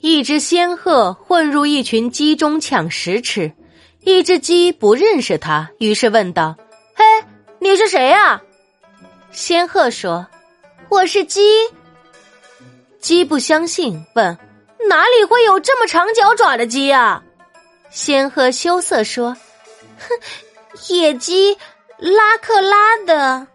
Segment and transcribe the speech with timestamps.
[0.00, 3.52] 一只仙鹤混入一群鸡中抢食吃，
[4.00, 6.56] 一只鸡不认识它，于是问道，
[6.94, 7.04] 嘿，
[7.58, 8.40] 你是谁呀？
[9.32, 10.26] 仙鹤说，
[10.88, 11.40] 我是鸡。
[13.00, 14.38] 鸡不相信，问
[14.88, 17.22] 哪里会有这么长脚爪的鸡啊？
[17.90, 19.36] 仙鹤羞涩说，
[19.98, 21.58] 哼，野鸡
[21.98, 23.48] 拉克拉的。